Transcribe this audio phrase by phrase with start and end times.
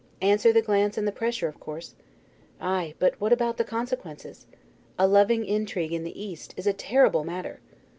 [0.23, 1.93] Answer the glance and the pressure, of course.
[2.59, 4.47] Ay, but what about the consequences?
[4.97, 7.59] A loving intrigue in the East is a terrible matter!